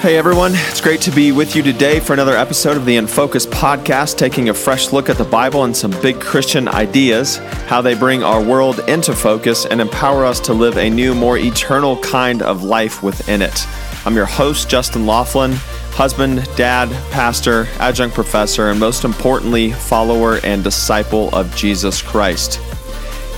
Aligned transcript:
Hey 0.00 0.16
everyone, 0.16 0.52
it's 0.54 0.80
great 0.80 1.00
to 1.02 1.10
be 1.10 1.32
with 1.32 1.56
you 1.56 1.62
today 1.64 1.98
for 1.98 2.12
another 2.12 2.36
episode 2.36 2.76
of 2.76 2.84
the 2.84 2.94
In 2.94 3.08
Focus 3.08 3.46
podcast, 3.46 4.16
taking 4.16 4.48
a 4.48 4.54
fresh 4.54 4.92
look 4.92 5.08
at 5.10 5.18
the 5.18 5.24
Bible 5.24 5.64
and 5.64 5.76
some 5.76 5.90
big 6.00 6.20
Christian 6.20 6.68
ideas, 6.68 7.38
how 7.66 7.82
they 7.82 7.96
bring 7.96 8.22
our 8.22 8.40
world 8.40 8.78
into 8.88 9.12
focus 9.12 9.66
and 9.66 9.80
empower 9.80 10.24
us 10.24 10.38
to 10.38 10.52
live 10.52 10.78
a 10.78 10.88
new, 10.88 11.16
more 11.16 11.36
eternal 11.36 11.98
kind 11.98 12.42
of 12.42 12.62
life 12.62 13.02
within 13.02 13.42
it. 13.42 13.66
I'm 14.06 14.14
your 14.14 14.24
host, 14.24 14.70
Justin 14.70 15.04
Laughlin, 15.04 15.54
husband, 15.94 16.48
dad, 16.54 16.88
pastor, 17.10 17.66
adjunct 17.80 18.14
professor, 18.14 18.70
and 18.70 18.78
most 18.78 19.02
importantly, 19.02 19.72
follower 19.72 20.38
and 20.44 20.62
disciple 20.62 21.28
of 21.34 21.52
Jesus 21.56 22.02
Christ. 22.02 22.60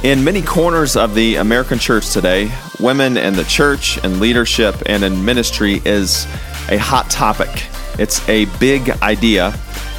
In 0.03 0.25
many 0.25 0.41
corners 0.41 0.97
of 0.97 1.15
the 1.15 1.37
American 1.37 1.79
church 1.79 2.11
today, 2.11 2.51
women 2.81 3.17
in 3.17 3.35
the 3.35 3.45
church 3.45 3.99
and 4.03 4.19
leadership 4.21 4.75
and 4.87 5.05
in 5.05 5.25
ministry 5.25 5.83
is 5.85 6.27
a 6.71 6.79
hot 6.79 7.11
topic. 7.11 7.67
It's 7.99 8.27
a 8.29 8.45
big 8.59 8.91
idea, 9.03 9.53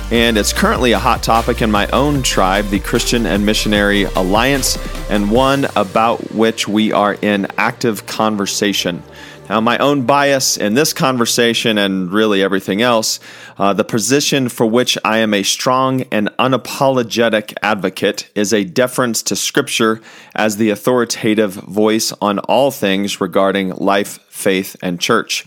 and 0.09 0.37
it's 0.37 0.53
currently 0.53 0.93
a 0.93 0.99
hot 0.99 1.21
topic 1.21 1.61
in 1.61 1.69
my 1.69 1.87
own 1.87 2.23
tribe, 2.23 2.69
the 2.69 2.79
Christian 2.79 3.25
and 3.25 3.45
Missionary 3.45 4.03
Alliance, 4.03 4.77
and 5.09 5.29
one 5.29 5.67
about 5.75 6.31
which 6.31 6.69
we 6.69 6.93
are 6.93 7.15
in 7.15 7.47
active 7.57 8.05
conversation. 8.05 9.03
Now, 9.49 9.59
my 9.59 9.77
own 9.79 10.05
bias 10.05 10.55
in 10.55 10.75
this 10.75 10.93
conversation 10.93 11.77
and 11.77 12.09
really 12.09 12.41
everything 12.41 12.81
else, 12.81 13.19
uh, 13.57 13.73
the 13.73 13.83
position 13.83 14.47
for 14.47 14.65
which 14.65 14.97
I 15.03 15.17
am 15.17 15.33
a 15.33 15.43
strong 15.43 16.03
and 16.03 16.29
unapologetic 16.39 17.53
advocate 17.61 18.29
is 18.33 18.53
a 18.53 18.63
deference 18.63 19.21
to 19.23 19.35
Scripture 19.35 19.99
as 20.33 20.55
the 20.55 20.69
authoritative 20.69 21.51
voice 21.51 22.13
on 22.21 22.39
all 22.39 22.71
things 22.71 23.19
regarding 23.19 23.71
life, 23.71 24.19
faith, 24.29 24.77
and 24.81 25.01
church 25.01 25.45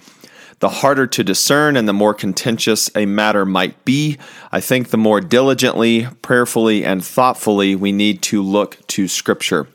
the 0.60 0.68
harder 0.68 1.06
to 1.06 1.24
discern 1.24 1.76
and 1.76 1.88
the 1.88 1.92
more 1.92 2.14
contentious 2.14 2.90
a 2.94 3.06
matter 3.06 3.44
might 3.44 3.84
be, 3.84 4.18
I 4.52 4.60
think 4.60 4.90
the 4.90 4.96
more 4.96 5.20
diligently, 5.20 6.06
prayerfully, 6.22 6.84
and 6.84 7.04
thoughtfully 7.04 7.74
we 7.74 7.92
need 7.92 8.22
to 8.22 8.42
look 8.42 8.86
to 8.88 9.08
Scripture. 9.08 9.66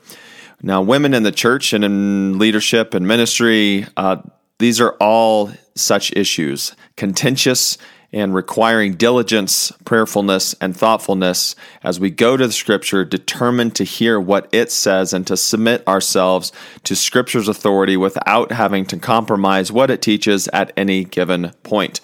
Now, 0.62 0.82
women 0.82 1.14
in 1.14 1.22
the 1.22 1.32
church 1.32 1.72
and 1.72 1.84
in 1.84 2.38
leadership 2.38 2.92
and 2.94 3.06
ministry, 3.06 3.86
uh, 3.96 4.18
these 4.58 4.80
are 4.80 4.92
all 5.00 5.52
such 5.74 6.12
issues 6.12 6.74
contentious 6.96 7.78
and 8.12 8.34
requiring 8.34 8.94
diligence, 8.94 9.72
prayerfulness, 9.84 10.54
and 10.60 10.76
thoughtfulness 10.76 11.54
as 11.82 12.00
we 12.00 12.10
go 12.10 12.36
to 12.36 12.46
the 12.46 12.52
Scripture, 12.52 13.04
determined 13.04 13.74
to 13.76 13.84
hear 13.84 14.18
what 14.18 14.48
it 14.52 14.72
says 14.72 15.12
and 15.12 15.26
to 15.26 15.36
submit 15.36 15.86
ourselves 15.86 16.52
to 16.84 16.96
Scripture's 16.96 17.48
authority 17.48 17.96
without 17.96 18.52
having 18.52 18.84
to 18.86 18.98
compromise 18.98 19.70
what 19.70 19.90
it 19.90 20.02
teaches 20.02 20.48
at 20.48 20.72
any 20.76 21.04
given 21.04 21.52
point. 21.62 22.00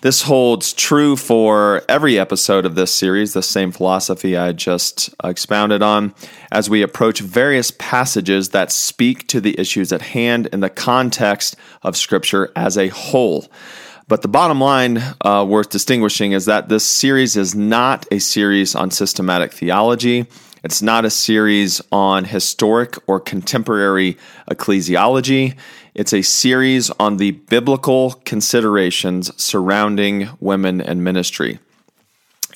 This 0.00 0.22
holds 0.22 0.72
true 0.72 1.16
for 1.16 1.82
every 1.88 2.20
episode 2.20 2.64
of 2.64 2.76
this 2.76 2.94
series, 2.94 3.32
the 3.32 3.42
same 3.42 3.72
philosophy 3.72 4.36
I 4.36 4.52
just 4.52 5.12
expounded 5.24 5.82
on, 5.82 6.14
as 6.52 6.70
we 6.70 6.82
approach 6.82 7.18
various 7.18 7.72
passages 7.72 8.50
that 8.50 8.70
speak 8.70 9.26
to 9.28 9.40
the 9.40 9.58
issues 9.58 9.92
at 9.92 10.02
hand 10.02 10.46
in 10.52 10.60
the 10.60 10.70
context 10.70 11.56
of 11.82 11.96
Scripture 11.96 12.52
as 12.54 12.78
a 12.78 12.88
whole. 12.88 13.50
But 14.08 14.22
the 14.22 14.28
bottom 14.28 14.58
line 14.58 15.02
uh, 15.20 15.44
worth 15.46 15.68
distinguishing 15.68 16.32
is 16.32 16.46
that 16.46 16.70
this 16.70 16.84
series 16.84 17.36
is 17.36 17.54
not 17.54 18.06
a 18.10 18.18
series 18.18 18.74
on 18.74 18.90
systematic 18.90 19.52
theology. 19.52 20.26
It's 20.64 20.80
not 20.80 21.04
a 21.04 21.10
series 21.10 21.82
on 21.92 22.24
historic 22.24 22.96
or 23.06 23.20
contemporary 23.20 24.16
ecclesiology. 24.50 25.56
It's 25.94 26.14
a 26.14 26.22
series 26.22 26.90
on 26.98 27.18
the 27.18 27.32
biblical 27.32 28.12
considerations 28.24 29.30
surrounding 29.40 30.30
women 30.40 30.80
and 30.80 31.04
ministry. 31.04 31.58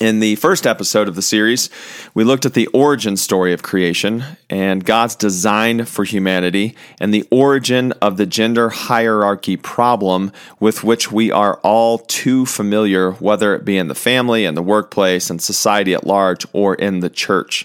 In 0.03 0.19
the 0.19 0.35
first 0.35 0.67
episode 0.67 1.07
of 1.07 1.15
the 1.15 1.23
series, 1.23 1.71
we 2.13 2.25
looked 2.25 2.45
at 2.45 2.55
the 2.55 2.67
origin 2.75 3.17
story 3.17 3.53
of 3.53 3.63
creation 3.63 4.25
and 4.51 4.85
God's 4.85 5.15
design 5.15 5.85
for 5.85 6.03
humanity 6.03 6.75
and 6.99 7.15
the 7.15 7.25
origin 7.31 7.93
of 8.03 8.17
the 8.17 8.27
gender 8.27 8.69
hierarchy 8.69 9.57
problem 9.57 10.33
with 10.59 10.83
which 10.83 11.13
we 11.13 11.31
are 11.31 11.61
all 11.63 11.99
too 11.99 12.47
familiar, 12.47 13.13
whether 13.13 13.55
it 13.55 13.65
be 13.65 13.79
in 13.79 13.87
the 13.87 13.95
family, 13.95 14.45
in 14.45 14.57
the 14.57 14.61
workplace, 14.61 15.31
and 15.31 15.41
society 15.41 15.95
at 15.95 16.05
large, 16.05 16.45
or 16.53 16.75
in 16.75 16.99
the 16.99 17.09
church. 17.09 17.65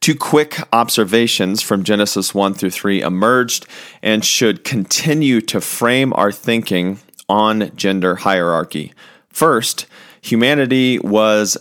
Two 0.00 0.16
quick 0.16 0.58
observations 0.72 1.62
from 1.62 1.84
Genesis 1.84 2.34
1 2.34 2.54
through 2.54 2.70
3 2.70 3.02
emerged 3.02 3.66
and 4.02 4.24
should 4.24 4.64
continue 4.64 5.40
to 5.42 5.60
frame 5.60 6.12
our 6.14 6.32
thinking 6.32 6.98
on 7.28 7.70
gender 7.76 8.16
hierarchy. 8.16 8.92
First, 9.28 9.86
humanity 10.20 10.98
was 10.98 11.56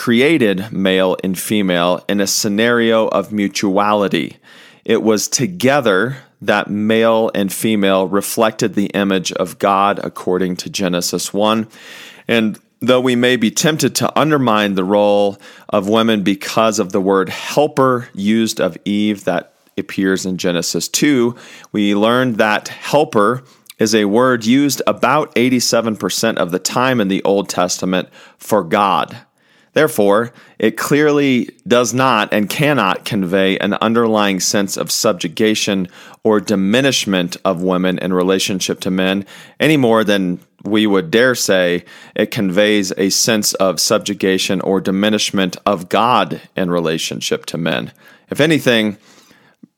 created 0.00 0.72
male 0.72 1.14
and 1.22 1.38
female 1.38 2.02
in 2.08 2.22
a 2.22 2.26
scenario 2.26 3.06
of 3.08 3.34
mutuality. 3.34 4.38
It 4.82 5.02
was 5.02 5.28
together 5.28 6.16
that 6.40 6.70
male 6.70 7.30
and 7.34 7.52
female 7.52 8.08
reflected 8.08 8.72
the 8.72 8.86
image 8.86 9.30
of 9.32 9.58
God 9.58 10.00
according 10.02 10.56
to 10.56 10.70
Genesis 10.70 11.34
1. 11.34 11.68
And 12.26 12.58
though 12.80 13.02
we 13.02 13.14
may 13.14 13.36
be 13.36 13.50
tempted 13.50 13.94
to 13.96 14.18
undermine 14.18 14.72
the 14.72 14.84
role 14.84 15.36
of 15.68 15.86
women 15.86 16.22
because 16.22 16.78
of 16.78 16.92
the 16.92 17.00
word 17.02 17.28
helper 17.28 18.08
used 18.14 18.58
of 18.58 18.78
Eve 18.86 19.24
that 19.24 19.52
appears 19.76 20.24
in 20.24 20.38
Genesis 20.38 20.88
2, 20.88 21.36
we 21.72 21.94
learned 21.94 22.36
that 22.36 22.68
helper 22.68 23.44
is 23.78 23.94
a 23.94 24.06
word 24.06 24.46
used 24.46 24.80
about 24.86 25.34
87% 25.34 26.36
of 26.38 26.52
the 26.52 26.58
time 26.58 27.02
in 27.02 27.08
the 27.08 27.22
Old 27.22 27.50
Testament 27.50 28.08
for 28.38 28.64
God. 28.64 29.26
Therefore, 29.72 30.32
it 30.58 30.76
clearly 30.76 31.50
does 31.66 31.94
not 31.94 32.32
and 32.32 32.50
cannot 32.50 33.04
convey 33.04 33.56
an 33.58 33.74
underlying 33.74 34.40
sense 34.40 34.76
of 34.76 34.90
subjugation 34.90 35.88
or 36.24 36.40
diminishment 36.40 37.36
of 37.44 37.62
women 37.62 37.98
in 37.98 38.12
relationship 38.12 38.80
to 38.80 38.90
men 38.90 39.24
any 39.60 39.76
more 39.76 40.02
than 40.02 40.40
we 40.64 40.86
would 40.86 41.10
dare 41.10 41.34
say 41.34 41.84
it 42.14 42.30
conveys 42.30 42.92
a 42.98 43.10
sense 43.10 43.54
of 43.54 43.80
subjugation 43.80 44.60
or 44.60 44.80
diminishment 44.80 45.56
of 45.64 45.88
God 45.88 46.40
in 46.56 46.70
relationship 46.70 47.46
to 47.46 47.58
men. 47.58 47.92
If 48.28 48.40
anything, 48.40 48.98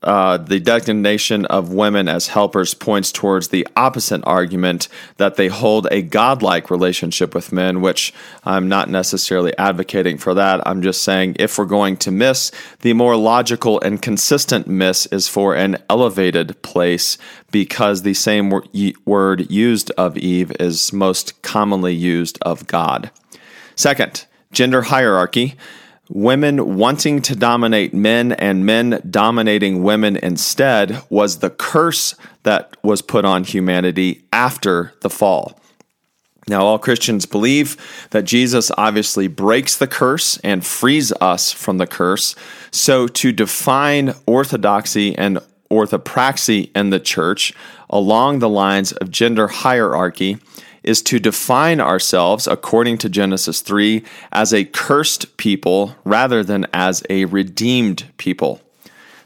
uh, 0.02 0.36
the 0.36 0.60
designation 0.60 1.46
of 1.46 1.72
women 1.72 2.08
as 2.08 2.28
helpers 2.28 2.74
points 2.74 3.12
towards 3.12 3.48
the 3.48 3.66
opposite 3.76 4.22
argument 4.24 4.88
that 5.16 5.36
they 5.36 5.48
hold 5.48 5.86
a 5.90 6.02
godlike 6.02 6.70
relationship 6.70 7.34
with 7.34 7.52
men, 7.52 7.80
which 7.80 8.12
I'm 8.44 8.68
not 8.68 8.90
necessarily 8.90 9.56
advocating 9.58 10.18
for 10.18 10.34
that. 10.34 10.66
I'm 10.66 10.82
just 10.82 11.02
saying 11.02 11.36
if 11.38 11.58
we're 11.58 11.64
going 11.66 11.96
to 11.98 12.10
miss, 12.10 12.50
the 12.80 12.92
more 12.92 13.16
logical 13.16 13.80
and 13.80 14.02
consistent 14.02 14.66
miss 14.66 15.06
is 15.06 15.28
for 15.28 15.54
an 15.54 15.78
elevated 15.88 16.60
place 16.62 17.18
because 17.50 18.02
the 18.02 18.14
same 18.14 18.52
word 19.04 19.50
used 19.50 19.90
of 19.92 20.16
Eve 20.16 20.52
is 20.58 20.92
most 20.92 21.40
commonly 21.42 21.94
used 21.94 22.38
of 22.42 22.66
God. 22.66 23.10
Second, 23.76 24.26
gender 24.52 24.82
hierarchy 24.82 25.56
women 26.12 26.76
wanting 26.76 27.22
to 27.22 27.34
dominate 27.34 27.94
men 27.94 28.32
and 28.32 28.66
men 28.66 29.00
dominating 29.08 29.82
women 29.82 30.16
instead 30.16 31.02
was 31.08 31.38
the 31.38 31.48
curse 31.48 32.14
that 32.42 32.76
was 32.82 33.00
put 33.00 33.24
on 33.24 33.44
humanity 33.44 34.22
after 34.30 34.92
the 35.00 35.08
fall. 35.08 35.58
Now, 36.48 36.66
all 36.66 36.78
Christians 36.78 37.24
believe 37.24 38.08
that 38.10 38.24
Jesus 38.24 38.70
obviously 38.76 39.26
breaks 39.26 39.78
the 39.78 39.86
curse 39.86 40.36
and 40.38 40.66
frees 40.66 41.12
us 41.12 41.52
from 41.52 41.78
the 41.78 41.86
curse. 41.86 42.34
So, 42.70 43.06
to 43.06 43.32
define 43.32 44.14
orthodoxy 44.26 45.16
and 45.16 45.38
orthopraxy 45.70 46.70
in 46.76 46.90
the 46.90 47.00
church 47.00 47.54
along 47.88 48.40
the 48.40 48.48
lines 48.48 48.92
of 48.92 49.10
gender 49.10 49.48
hierarchy 49.48 50.38
is 50.82 51.02
to 51.02 51.18
define 51.18 51.80
ourselves, 51.80 52.46
according 52.46 52.98
to 52.98 53.08
Genesis 53.08 53.60
3, 53.60 54.02
as 54.32 54.52
a 54.52 54.64
cursed 54.64 55.36
people 55.36 55.96
rather 56.04 56.42
than 56.42 56.66
as 56.72 57.02
a 57.08 57.24
redeemed 57.26 58.04
people. 58.16 58.60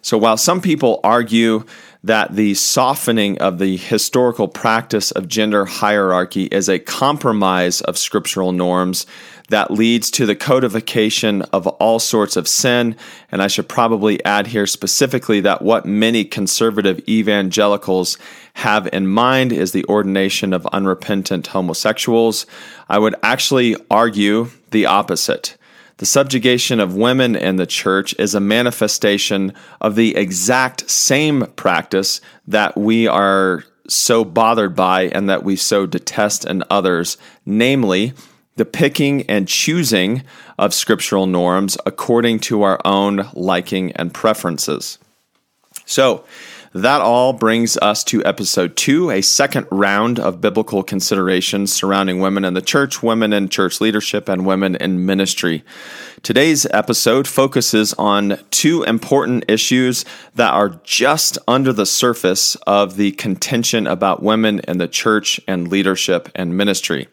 So 0.03 0.17
while 0.19 0.37
some 0.37 0.61
people 0.61 1.01
argue 1.03 1.65
that 2.05 2.37
the 2.37 2.55
softening 2.55 3.37
of 3.39 3.59
the 3.59 3.77
historical 3.77 4.47
practice 4.47 5.11
of 5.11 5.27
gender 5.27 5.65
hierarchy 5.65 6.45
is 6.45 6.69
a 6.69 6.79
compromise 6.79 7.81
of 7.81 7.99
scriptural 7.99 8.53
norms, 8.53 9.07
that 9.49 9.71
leads 9.71 10.11
to 10.13 10.27
the 10.27 10.37
codification 10.37 11.43
of 11.53 11.67
all 11.67 11.99
sorts 11.99 12.37
of 12.37 12.49
sin. 12.49 12.97
And 13.31 13.43
I 13.43 13.47
should 13.47 13.69
probably 13.69 14.25
add 14.25 14.49
here 14.49 14.67
specifically 14.67 15.41
that 15.41 15.63
what 15.63 15.87
many 15.87 16.25
conservative 16.25 17.01
evangelicals 17.09 18.19
have 18.55 18.89
in 18.93 19.07
mind 19.07 19.53
is 19.53 19.73
the 19.73 19.85
ordination 19.87 20.53
of 20.53 20.67
unrepentant 20.67 21.49
homosexuals. 21.49 22.47
I 22.89 22.99
would 22.99 23.15
actually 23.23 23.77
argue 23.91 24.51
the 24.71 24.87
opposite. 24.87 25.57
The 25.99 26.07
subjugation 26.07 26.79
of 26.79 26.95
women 26.95 27.37
in 27.37 27.57
the 27.57 27.67
church 27.67 28.15
is 28.19 28.35
a 28.35 28.41
manifestation 28.41 29.55
of 29.81 29.95
the 29.95 30.15
exact 30.15 30.91
same 30.91 31.47
practice 31.57 32.21
that 32.47 32.77
we 32.77 33.07
are 33.07 33.65
so 33.89 34.25
bothered 34.25 34.75
by 34.75 35.05
and 35.05 35.29
that 35.31 35.43
we 35.43 35.57
so 35.57 35.87
detest 35.87 36.45
in 36.45 36.63
others, 36.69 37.17
namely, 37.47 38.13
the 38.57 38.65
picking 38.65 39.23
and 39.23 39.47
choosing 39.47 40.23
of 40.59 40.75
scriptural 40.75 41.27
norms 41.27 41.77
according 41.87 42.41
to 42.41 42.63
our 42.63 42.81
own 42.85 43.29
liking 43.35 43.93
and 43.93 44.13
preferences. 44.13 44.99
So, 45.85 46.25
that 46.77 47.01
all 47.01 47.33
brings 47.33 47.79
us 47.79 48.05
to 48.05 48.23
episode 48.27 48.77
two, 48.77 49.11
a 49.11 49.23
second 49.23 49.67
round 49.71 50.19
of 50.19 50.43
biblical 50.43 50.83
considerations 50.83 51.73
surrounding 51.73 52.21
women 52.21 52.45
in 52.45 52.53
the 52.53 52.61
church, 52.61 53.03
women 53.03 53.33
in 53.33 53.49
church 53.49 53.81
leadership, 53.81 54.29
and 54.29 54.45
women 54.45 54.77
in 54.77 55.07
ministry. 55.07 55.65
Today's 56.23 56.67
episode 56.67 57.27
focuses 57.27 57.95
on 57.95 58.39
two 58.51 58.83
important 58.83 59.47
issues 59.49 60.05
that 60.35 60.53
are 60.53 60.79
just 60.85 61.39
under 61.49 61.73
the 61.73 61.87
surface 61.87 62.57
of 62.67 62.97
the 62.97 63.13
contention 63.13 63.87
about 63.87 64.23
women 64.23 64.61
in 64.69 64.77
the 64.77 64.89
church 64.89 65.41
and 65.49 65.69
leadership 65.69 66.29
and 66.35 66.59
ministry. 66.59 67.09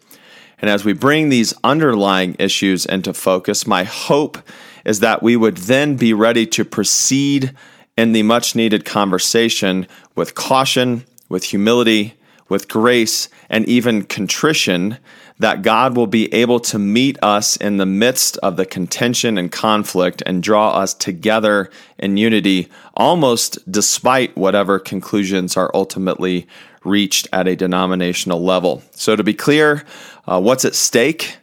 And 0.64 0.70
as 0.70 0.86
we 0.86 0.94
bring 0.94 1.28
these 1.28 1.54
underlying 1.62 2.38
issues 2.40 2.86
into 2.86 3.14
focus, 3.14 3.68
my 3.68 3.84
hope 3.84 4.38
is 4.86 5.02
that 5.02 5.22
we 5.22 5.36
would 5.36 5.58
then 5.58 5.98
be 5.98 6.14
ready 6.14 6.46
to 6.46 6.64
proceed 6.64 7.54
in 7.98 8.14
the 8.14 8.24
much 8.24 8.56
needed 8.56 8.86
conversation 8.86 9.88
with 10.16 10.36
caution, 10.36 11.04
with 11.28 11.44
humility, 11.44 12.14
with 12.48 12.70
grace, 12.70 13.28
and 13.50 13.68
even 13.68 14.04
contrition, 14.04 15.00
that 15.38 15.64
God 15.64 15.98
will 15.98 16.08
be 16.08 16.34
able 16.34 16.62
to 16.62 16.80
meet 16.80 17.22
us 17.22 17.58
in 17.58 17.76
the 17.76 17.86
midst 17.86 18.38
of 18.38 18.56
the 18.56 18.66
contention 18.66 19.38
and 19.38 19.52
conflict 19.52 20.24
and 20.26 20.42
draw 20.42 20.78
us 20.78 20.94
together 20.94 21.70
in 22.00 22.16
unity, 22.16 22.70
almost 22.94 23.70
despite 23.70 24.38
whatever 24.38 24.80
conclusions 24.80 25.58
are 25.58 25.72
ultimately 25.74 26.48
reached 26.84 27.28
at 27.34 27.48
a 27.48 27.56
denominational 27.56 28.44
level. 28.44 28.84
So, 28.92 29.16
to 29.16 29.24
be 29.24 29.34
clear, 29.34 29.86
uh, 30.28 30.42
what's 30.42 30.66
at 30.66 30.76
stake 30.76 31.38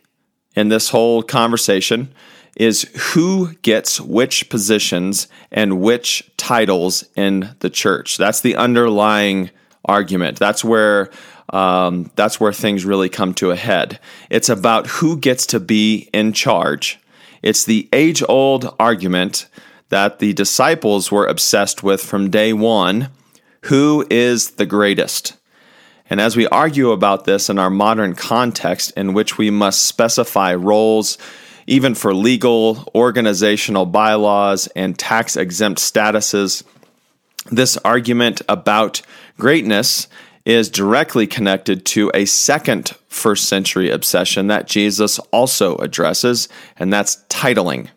in 0.55 0.69
this 0.69 0.91
whole 0.91 1.23
conversation? 1.23 2.13
is 2.57 2.83
who 3.15 3.55
gets 3.63 4.01
which 4.01 4.51
positions 4.51 5.29
and 5.51 5.81
which 5.81 6.31
titles 6.37 7.05
in 7.17 7.55
the 7.61 7.71
church. 7.71 8.17
That's 8.17 8.41
the 8.41 8.57
underlying 8.57 9.51
argument. 9.85 10.39
That's 10.39 10.65
where 10.65 11.11
um, 11.53 12.11
that's 12.15 12.39
where 12.39 12.53
things 12.53 12.85
really 12.85 13.09
come 13.09 13.35
to 13.35 13.51
a 13.51 13.57
head. 13.57 13.99
It's 14.29 14.49
about 14.49 14.87
who 14.87 15.17
gets 15.17 15.47
to 15.47 15.59
be 15.59 16.09
in 16.13 16.33
charge. 16.33 17.01
It's 17.43 17.65
the 17.65 17.89
age 17.93 18.23
old 18.29 18.75
argument 18.79 19.49
that 19.89 20.21
the 20.21 20.33
disciples 20.33 21.11
were 21.11 21.27
obsessed 21.27 21.83
with 21.83 22.01
from 22.03 22.31
day 22.31 22.53
one 22.53 23.09
who 23.63 24.07
is 24.11 24.53
the 24.53 24.67
greatest? 24.67 25.37
And 26.09 26.21
as 26.21 26.37
we 26.37 26.47
argue 26.49 26.91
about 26.91 27.25
this 27.25 27.49
in 27.49 27.59
our 27.59 27.71
modern 27.71 28.15
context, 28.15 28.93
in 28.97 29.13
which 29.13 29.39
we 29.39 29.51
must 29.51 29.83
specify 29.83 30.55
roles 30.55 31.19
even 31.71 31.95
for 31.95 32.13
legal, 32.13 32.91
organizational 32.97 33.87
bylaws, 33.87 34.67
and 34.75 34.99
tax 34.99 35.37
exempt 35.37 35.81
statuses. 35.81 36.65
This 37.51 37.77
argument 37.79 38.43
about 38.49 39.03
greatness 39.39 40.09
is 40.45 40.69
directly 40.69 41.29
connected 41.29 41.87
to 41.87 42.11
a 42.13 42.25
second 42.25 42.91
first 43.09 43.49
century 43.49 43.89
obsession 43.89 44.49
that 44.49 44.67
Jesus 44.67 45.21
also 45.31 45.77
addresses, 45.77 46.49
and 46.77 46.93
that's 46.93 47.23
titling. 47.29 47.89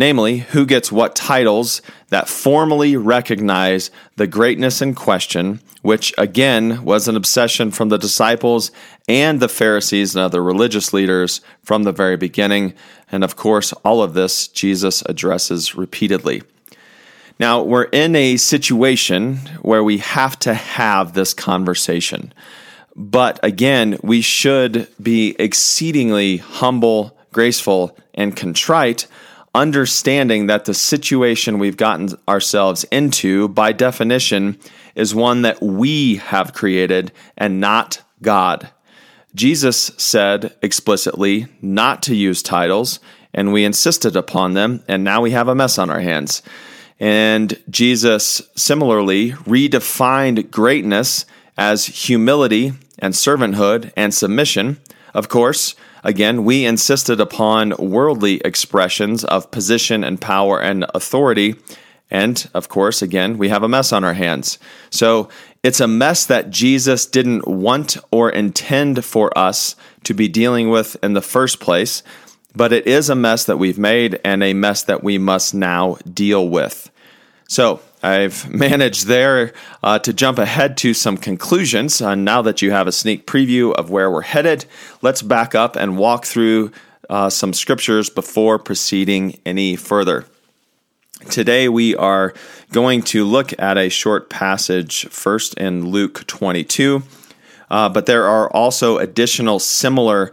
Namely, 0.00 0.38
who 0.38 0.64
gets 0.64 0.90
what 0.90 1.14
titles 1.14 1.82
that 2.08 2.26
formally 2.26 2.96
recognize 2.96 3.90
the 4.16 4.26
greatness 4.26 4.80
in 4.80 4.94
question, 4.94 5.60
which 5.82 6.14
again 6.16 6.84
was 6.84 7.06
an 7.06 7.16
obsession 7.16 7.70
from 7.70 7.90
the 7.90 7.98
disciples 7.98 8.70
and 9.10 9.40
the 9.40 9.48
Pharisees 9.48 10.16
and 10.16 10.24
other 10.24 10.42
religious 10.42 10.94
leaders 10.94 11.42
from 11.62 11.82
the 11.82 11.92
very 11.92 12.16
beginning. 12.16 12.72
And 13.12 13.22
of 13.22 13.36
course, 13.36 13.74
all 13.84 14.02
of 14.02 14.14
this 14.14 14.48
Jesus 14.48 15.02
addresses 15.02 15.74
repeatedly. 15.74 16.44
Now, 17.38 17.62
we're 17.62 17.82
in 17.82 18.16
a 18.16 18.38
situation 18.38 19.36
where 19.60 19.84
we 19.84 19.98
have 19.98 20.38
to 20.38 20.54
have 20.54 21.12
this 21.12 21.34
conversation. 21.34 22.32
But 22.96 23.38
again, 23.42 23.98
we 24.02 24.22
should 24.22 24.88
be 25.02 25.36
exceedingly 25.38 26.38
humble, 26.38 27.18
graceful, 27.34 27.94
and 28.14 28.34
contrite, 28.34 29.06
understanding 29.54 30.46
that 30.46 30.64
the 30.64 30.74
situation 30.74 31.58
we've 31.58 31.76
gotten 31.76 32.10
ourselves 32.28 32.84
into, 32.84 33.48
by 33.48 33.72
definition, 33.72 34.58
is 34.94 35.14
one 35.14 35.42
that 35.42 35.60
we 35.62 36.16
have 36.16 36.52
created 36.52 37.12
and 37.36 37.60
not 37.60 38.02
God. 38.22 38.70
Jesus 39.34 39.92
said 39.96 40.56
explicitly 40.62 41.46
not 41.62 42.02
to 42.04 42.14
use 42.14 42.42
titles, 42.42 43.00
and 43.32 43.52
we 43.52 43.64
insisted 43.64 44.16
upon 44.16 44.54
them, 44.54 44.82
and 44.88 45.04
now 45.04 45.20
we 45.20 45.30
have 45.30 45.48
a 45.48 45.54
mess 45.54 45.78
on 45.78 45.90
our 45.90 46.00
hands. 46.00 46.42
And 46.98 47.58
Jesus 47.70 48.42
similarly 48.56 49.30
redefined 49.30 50.50
greatness 50.50 51.24
as 51.56 51.86
humility 51.86 52.72
and 52.98 53.14
servanthood 53.14 53.92
and 53.96 54.12
submission. 54.12 54.78
Of 55.14 55.28
course, 55.28 55.74
again, 56.04 56.44
we 56.44 56.64
insisted 56.64 57.20
upon 57.20 57.74
worldly 57.78 58.40
expressions 58.44 59.24
of 59.24 59.50
position 59.50 60.04
and 60.04 60.20
power 60.20 60.60
and 60.60 60.86
authority. 60.94 61.56
And 62.10 62.48
of 62.54 62.68
course, 62.68 63.02
again, 63.02 63.38
we 63.38 63.48
have 63.48 63.62
a 63.62 63.68
mess 63.68 63.92
on 63.92 64.04
our 64.04 64.14
hands. 64.14 64.58
So 64.90 65.28
it's 65.62 65.80
a 65.80 65.88
mess 65.88 66.26
that 66.26 66.50
Jesus 66.50 67.06
didn't 67.06 67.46
want 67.46 67.96
or 68.10 68.30
intend 68.30 69.04
for 69.04 69.36
us 69.38 69.76
to 70.04 70.14
be 70.14 70.28
dealing 70.28 70.70
with 70.70 70.96
in 71.02 71.12
the 71.12 71.20
first 71.20 71.60
place, 71.60 72.02
but 72.54 72.72
it 72.72 72.86
is 72.86 73.10
a 73.10 73.14
mess 73.14 73.44
that 73.44 73.58
we've 73.58 73.78
made 73.78 74.18
and 74.24 74.42
a 74.42 74.54
mess 74.54 74.82
that 74.84 75.04
we 75.04 75.18
must 75.18 75.54
now 75.54 75.98
deal 76.12 76.48
with. 76.48 76.89
So, 77.50 77.80
I've 78.00 78.48
managed 78.48 79.08
there 79.08 79.52
uh, 79.82 79.98
to 79.98 80.12
jump 80.12 80.38
ahead 80.38 80.76
to 80.78 80.94
some 80.94 81.16
conclusions. 81.16 82.00
Uh, 82.00 82.14
now 82.14 82.42
that 82.42 82.62
you 82.62 82.70
have 82.70 82.86
a 82.86 82.92
sneak 82.92 83.26
preview 83.26 83.72
of 83.72 83.90
where 83.90 84.08
we're 84.08 84.20
headed, 84.20 84.66
let's 85.02 85.20
back 85.20 85.52
up 85.56 85.74
and 85.74 85.98
walk 85.98 86.26
through 86.26 86.70
uh, 87.08 87.28
some 87.28 87.52
scriptures 87.52 88.08
before 88.08 88.60
proceeding 88.60 89.40
any 89.44 89.74
further. 89.74 90.26
Today, 91.28 91.68
we 91.68 91.96
are 91.96 92.34
going 92.70 93.02
to 93.02 93.24
look 93.24 93.52
at 93.58 93.76
a 93.76 93.88
short 93.88 94.30
passage 94.30 95.06
first 95.08 95.54
in 95.54 95.88
Luke 95.88 96.24
22, 96.28 97.02
uh, 97.68 97.88
but 97.88 98.06
there 98.06 98.26
are 98.26 98.48
also 98.52 98.98
additional 98.98 99.58
similar 99.58 100.30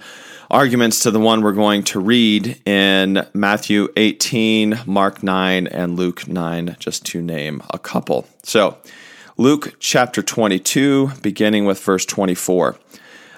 arguments 0.50 1.02
to 1.02 1.12
the 1.12 1.20
one 1.20 1.42
we're 1.42 1.52
going 1.52 1.84
to 1.84 2.00
read 2.00 2.62
in 2.66 3.26
Matthew 3.34 3.90
18, 3.98 4.80
Mark 4.86 5.22
9, 5.22 5.68
and 5.68 5.98
Luke 5.98 6.28
9, 6.28 6.78
just 6.80 7.06
to 7.08 7.22
name 7.22 7.62
a 7.70 7.78
couple. 7.78 8.28
So, 8.44 8.78
Luke 9.36 9.76
chapter 9.80 10.22
22, 10.22 11.12
beginning 11.22 11.66
with 11.66 11.84
verse 11.84 12.06
24. 12.06 12.78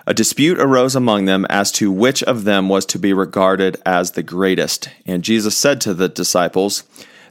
A 0.05 0.13
dispute 0.13 0.59
arose 0.59 0.95
among 0.95 1.25
them 1.25 1.45
as 1.49 1.71
to 1.73 1.91
which 1.91 2.23
of 2.23 2.43
them 2.43 2.69
was 2.69 2.85
to 2.87 2.99
be 2.99 3.13
regarded 3.13 3.81
as 3.85 4.11
the 4.11 4.23
greatest. 4.23 4.89
And 5.05 5.23
Jesus 5.23 5.57
said 5.57 5.81
to 5.81 5.93
the 5.93 6.09
disciples, 6.09 6.83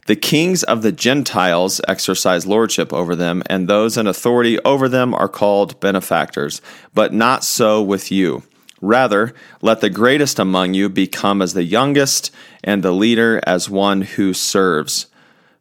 the 0.07 0.15
kings 0.15 0.63
of 0.63 0.81
the 0.81 0.91
Gentiles 0.91 1.79
exercise 1.87 2.47
lordship 2.47 2.91
over 2.91 3.15
them, 3.15 3.43
and 3.45 3.67
those 3.67 3.95
in 3.95 4.07
authority 4.07 4.59
over 4.61 4.89
them 4.89 5.13
are 5.13 5.29
called 5.29 5.79
benefactors. 5.79 6.61
But 6.95 7.13
not 7.13 7.43
so 7.43 7.83
with 7.83 8.11
you. 8.11 8.43
Rather, 8.81 9.33
let 9.61 9.81
the 9.81 9.89
greatest 9.89 10.39
among 10.39 10.73
you 10.73 10.89
become 10.89 11.41
as 11.41 11.53
the 11.53 11.63
youngest, 11.63 12.31
and 12.63 12.83
the 12.83 12.91
leader 12.91 13.41
as 13.45 13.69
one 13.69 14.01
who 14.01 14.33
serves. 14.33 15.07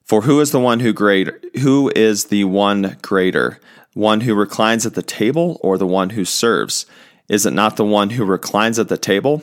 For 0.04 0.22
who 0.22 0.40
is 0.40 0.52
the 0.52 0.60
one 0.60 0.80
who 0.80 0.92
greater? 0.92 1.40
Who 1.60 1.92
is 1.94 2.26
the 2.26 2.44
one 2.44 2.96
greater? 3.02 3.60
One 3.94 4.22
who 4.22 4.34
reclines 4.34 4.86
at 4.86 4.94
the 4.94 5.02
table, 5.02 5.58
or 5.62 5.76
the 5.76 5.86
one 5.86 6.10
who 6.10 6.24
serves? 6.24 6.86
Is 7.28 7.44
it 7.44 7.52
not 7.52 7.76
the 7.76 7.84
one 7.84 8.10
who 8.10 8.24
reclines 8.24 8.78
at 8.78 8.88
the 8.88 8.96
table? 8.96 9.42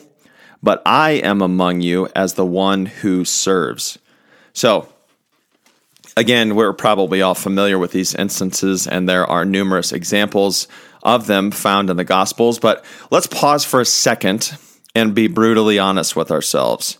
But 0.62 0.82
I 0.84 1.10
am 1.10 1.42
among 1.42 1.82
you 1.82 2.08
as 2.16 2.34
the 2.34 2.46
one 2.46 2.86
who 2.86 3.24
serves. 3.24 3.98
So, 4.54 4.88
again, 6.16 6.54
we're 6.54 6.72
probably 6.72 7.20
all 7.22 7.34
familiar 7.34 7.78
with 7.78 7.92
these 7.92 8.14
instances, 8.14 8.86
and 8.86 9.08
there 9.08 9.26
are 9.26 9.44
numerous 9.44 9.92
examples 9.92 10.66
of 11.06 11.26
them 11.26 11.50
found 11.50 11.88
in 11.88 11.96
the 11.96 12.04
Gospels. 12.04 12.58
But 12.58 12.84
let's 13.10 13.26
pause 13.28 13.64
for 13.64 13.80
a 13.80 13.86
second 13.86 14.58
and 14.94 15.14
be 15.14 15.28
brutally 15.28 15.78
honest 15.78 16.16
with 16.16 16.30
ourselves. 16.30 16.98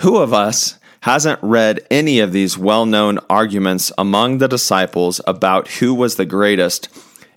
Who 0.00 0.18
of 0.18 0.34
us 0.34 0.78
hasn't 1.00 1.38
read 1.40 1.86
any 1.90 2.18
of 2.18 2.32
these 2.32 2.58
well 2.58 2.84
known 2.84 3.18
arguments 3.30 3.92
among 3.96 4.38
the 4.38 4.48
disciples 4.48 5.20
about 5.26 5.68
who 5.68 5.94
was 5.94 6.16
the 6.16 6.26
greatest 6.26 6.88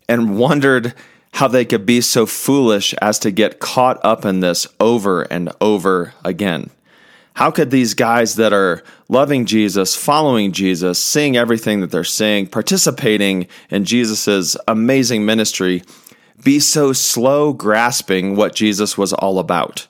and 0.10 0.38
wondered 0.38 0.94
how 1.34 1.48
they 1.48 1.64
could 1.64 1.86
be 1.86 2.02
so 2.02 2.26
foolish 2.26 2.94
as 2.96 3.20
to 3.20 3.30
get 3.30 3.60
caught 3.60 4.04
up 4.04 4.26
in 4.26 4.40
this 4.40 4.66
over 4.80 5.22
and 5.22 5.52
over 5.62 6.14
again? 6.26 6.72
How 7.34 7.52
could 7.52 7.72
these 7.72 7.94
guys 7.94 8.36
that 8.36 8.52
are 8.52 8.84
loving 9.08 9.46
Jesus, 9.46 9.96
following 9.96 10.52
Jesus, 10.52 11.02
seeing 11.02 11.38
everything 11.38 11.82
that 11.82 11.92
they're 11.92 12.04
seeing, 12.04 12.48
participating 12.48 13.48
in 13.70 13.86
Jesus' 13.86 14.58
amazing 14.68 15.26
ministry, 15.26 15.84
be 16.44 16.60
so 16.60 16.94
slow 16.94 17.54
grasping 17.54 18.36
what 18.36 18.56
Jesus 18.56 18.98
was 18.98 19.14
all 19.14 19.40
about? 19.40 19.88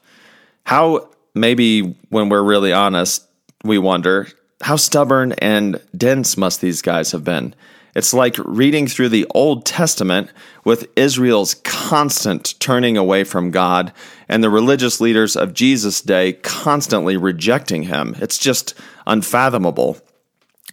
How, 0.63 1.09
maybe 1.33 1.95
when 2.09 2.29
we're 2.29 2.43
really 2.43 2.73
honest, 2.73 3.25
we 3.63 3.77
wonder, 3.77 4.27
how 4.61 4.75
stubborn 4.75 5.31
and 5.33 5.81
dense 5.95 6.37
must 6.37 6.61
these 6.61 6.81
guys 6.81 7.11
have 7.11 7.23
been? 7.23 7.55
It's 7.99 8.13
like 8.13 8.37
reading 8.45 8.87
through 8.87 9.09
the 9.09 9.27
Old 9.35 9.65
Testament 9.65 10.31
with 10.63 10.87
Israel's 10.95 11.55
constant 11.65 12.57
turning 12.57 12.95
away 12.95 13.25
from 13.25 13.51
God 13.51 13.91
and 14.29 14.41
the 14.41 14.49
religious 14.49 15.01
leaders 15.01 15.35
of 15.35 15.53
Jesus' 15.53 15.99
day 15.99 16.31
constantly 16.31 17.17
rejecting 17.17 17.83
him. 17.83 18.15
It's 18.21 18.37
just 18.37 18.73
unfathomable. 19.05 19.97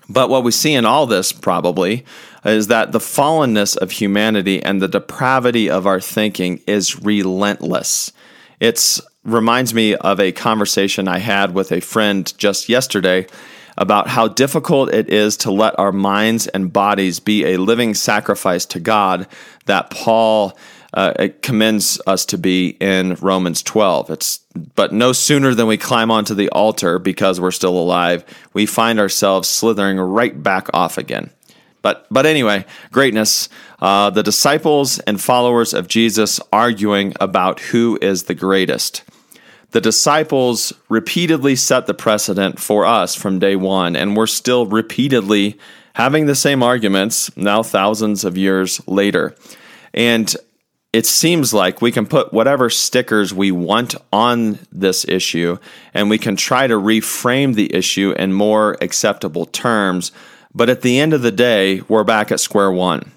But 0.08 0.30
what 0.30 0.44
we 0.44 0.52
see 0.52 0.72
in 0.72 0.84
all 0.84 1.04
this, 1.04 1.32
probably, 1.32 2.04
is 2.44 2.68
that 2.68 2.92
the 2.92 3.00
fallenness 3.00 3.76
of 3.76 3.90
humanity 3.90 4.62
and 4.62 4.80
the 4.80 4.86
depravity 4.86 5.68
of 5.68 5.84
our 5.84 6.00
thinking 6.00 6.60
is 6.68 7.02
relentless. 7.02 8.12
It 8.60 9.00
reminds 9.24 9.74
me 9.74 9.96
of 9.96 10.20
a 10.20 10.30
conversation 10.30 11.08
I 11.08 11.18
had 11.18 11.54
with 11.54 11.72
a 11.72 11.80
friend 11.80 12.32
just 12.38 12.68
yesterday 12.68 13.26
about 13.78 14.08
how 14.08 14.28
difficult 14.28 14.92
it 14.92 15.08
is 15.10 15.36
to 15.38 15.50
let 15.50 15.78
our 15.78 15.92
minds 15.92 16.46
and 16.48 16.72
bodies 16.72 17.20
be 17.20 17.44
a 17.44 17.56
living 17.56 17.94
sacrifice 17.94 18.64
to 18.66 18.80
God 18.80 19.26
that 19.66 19.90
Paul 19.90 20.56
uh, 20.94 21.28
commends 21.42 22.00
us 22.06 22.24
to 22.26 22.38
be 22.38 22.70
in 22.80 23.14
Romans 23.16 23.62
12. 23.62 24.10
It's 24.10 24.40
but 24.74 24.92
no 24.92 25.12
sooner 25.12 25.54
than 25.54 25.66
we 25.66 25.76
climb 25.76 26.10
onto 26.10 26.34
the 26.34 26.48
altar 26.50 26.98
because 26.98 27.38
we're 27.38 27.50
still 27.50 27.76
alive, 27.78 28.24
we 28.54 28.64
find 28.64 28.98
ourselves 28.98 29.48
slithering 29.48 29.98
right 29.98 30.42
back 30.42 30.68
off 30.72 30.96
again. 30.96 31.30
But 31.82 32.06
but 32.10 32.24
anyway, 32.24 32.64
greatness. 32.90 33.48
Uh, 33.78 34.08
the 34.10 34.22
disciples 34.22 34.98
and 35.00 35.20
followers 35.20 35.74
of 35.74 35.86
Jesus 35.86 36.40
arguing 36.50 37.12
about 37.20 37.60
who 37.60 37.98
is 38.00 38.24
the 38.24 38.34
greatest 38.34 39.02
the 39.70 39.80
disciples 39.80 40.72
repeatedly 40.88 41.56
set 41.56 41.86
the 41.86 41.94
precedent 41.94 42.58
for 42.60 42.86
us 42.86 43.14
from 43.14 43.38
day 43.38 43.56
one, 43.56 43.96
and 43.96 44.16
we're 44.16 44.26
still 44.26 44.66
repeatedly 44.66 45.58
having 45.94 46.26
the 46.26 46.34
same 46.34 46.62
arguments 46.62 47.34
now 47.36 47.62
thousands 47.62 48.24
of 48.24 48.36
years 48.36 48.86
later. 48.86 49.34
And 49.94 50.34
it 50.92 51.06
seems 51.06 51.52
like 51.52 51.82
we 51.82 51.92
can 51.92 52.06
put 52.06 52.32
whatever 52.32 52.70
stickers 52.70 53.34
we 53.34 53.50
want 53.50 53.94
on 54.12 54.58
this 54.72 55.06
issue 55.06 55.58
and 55.92 56.08
we 56.08 56.16
can 56.16 56.36
try 56.36 56.66
to 56.66 56.74
reframe 56.74 57.54
the 57.54 57.74
issue 57.74 58.14
in 58.18 58.32
more 58.32 58.78
acceptable 58.80 59.44
terms. 59.46 60.12
But 60.54 60.70
at 60.70 60.82
the 60.82 60.98
end 60.98 61.12
of 61.12 61.20
the 61.22 61.32
day, 61.32 61.82
we're 61.82 62.04
back 62.04 62.32
at 62.32 62.40
square 62.40 62.72
one. 62.72 63.12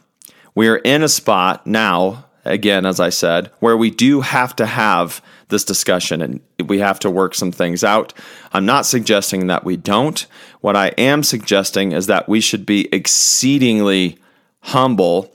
We 0.55 0.67
are 0.67 0.77
in 0.77 1.03
a 1.03 1.07
spot 1.07 1.65
now, 1.65 2.25
again, 2.43 2.85
as 2.85 2.99
I 2.99 3.09
said, 3.09 3.49
where 3.59 3.77
we 3.77 3.91
do 3.91 4.21
have 4.21 4.55
to 4.57 4.65
have 4.65 5.21
this 5.49 5.63
discussion 5.63 6.21
and 6.21 6.39
we 6.67 6.79
have 6.79 6.99
to 6.99 7.09
work 7.09 7.35
some 7.35 7.51
things 7.51 7.83
out. 7.83 8.13
I'm 8.53 8.65
not 8.65 8.85
suggesting 8.85 9.47
that 9.47 9.63
we 9.63 9.77
don't. 9.77 10.25
What 10.61 10.75
I 10.75 10.89
am 10.89 11.23
suggesting 11.23 11.91
is 11.91 12.07
that 12.07 12.29
we 12.29 12.39
should 12.39 12.65
be 12.65 12.87
exceedingly 12.93 14.17
humble, 14.61 15.31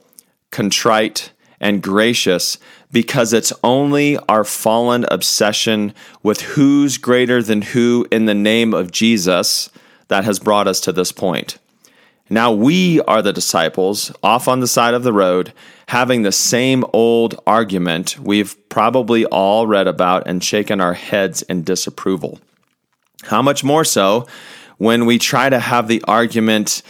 contrite, 0.51 1.33
and 1.61 1.83
gracious 1.83 2.59
because 2.93 3.33
it's 3.33 3.53
only 3.65 4.19
our 4.29 4.45
fallen 4.45 5.05
obsession 5.11 5.95
with 6.23 6.41
who's 6.43 6.97
greater 6.99 7.43
than 7.43 7.63
who 7.63 8.07
in 8.13 8.27
the 8.27 8.35
name 8.35 8.73
of 8.73 8.93
Jesus 8.93 9.69
that 10.09 10.25
has 10.25 10.39
brought 10.39 10.69
us 10.69 10.81
to 10.81 10.93
this 10.93 11.11
point. 11.11 11.59
Now 12.31 12.53
we 12.53 13.01
are 13.03 13.21
the 13.21 13.33
disciples 13.33 14.11
off 14.23 14.49
on 14.49 14.61
the 14.61 14.67
side 14.67 14.95
of 14.95 15.03
the 15.03 15.13
road 15.13 15.53
having 15.89 16.23
the 16.23 16.33
same 16.33 16.85
old 16.93 17.39
argument 17.47 18.19
we've 18.19 18.57
probably 18.71 19.27
all 19.27 19.67
read 19.67 19.87
about 19.87 20.27
and 20.27 20.43
shaken 20.43 20.81
our 20.81 20.95
heads 20.95 21.43
in 21.43 21.63
disapproval. 21.63 22.41
How 23.25 23.43
much 23.43 23.63
more 23.63 23.85
so 23.85 24.27
when 24.79 25.05
we 25.05 25.19
try 25.19 25.51
to 25.51 25.59
have 25.59 25.87
the 25.87 26.03
argument 26.09 26.83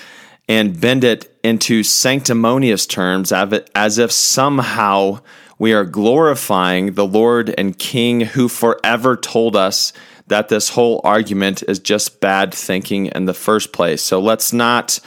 and 0.49 0.81
bend 0.81 1.03
it 1.03 1.37
into 1.43 1.83
sanctimonious 1.83 2.87
terms 2.87 3.33
as 3.33 3.99
if 3.99 4.13
somehow 4.13 5.21
we 5.59 5.73
are 5.73 5.85
glorifying 5.85 6.95
the 6.95 7.07
Lord 7.07 7.55
and 7.57 7.79
King 7.79 8.21
who 8.21 8.49
forever 8.49 9.17
told 9.17 9.57
us 9.57 9.93
that 10.27 10.49
this 10.49 10.71
whole 10.71 11.01
argument 11.05 11.63
is 11.69 11.79
just 11.79 12.21
bad 12.21 12.55
thinking 12.55 13.07
in 13.07 13.27
the 13.27 13.35
first 13.35 13.73
place. 13.73 14.03
So 14.03 14.21
let's 14.21 14.53
not 14.53 15.01